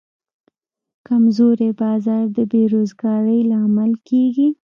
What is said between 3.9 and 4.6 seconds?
کېږي.